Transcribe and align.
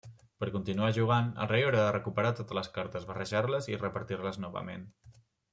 Per 0.43 0.47
continuar 0.53 0.87
jugant, 0.97 1.27
el 1.43 1.49
rei 1.51 1.67
haurà 1.67 1.83
de 1.83 1.93
recuperar 1.95 2.33
totes 2.39 2.59
les 2.61 2.71
cartes, 2.79 3.07
barrejar-les 3.13 3.73
i 3.75 3.81
repartir-les 3.85 4.45
novament. 4.49 4.93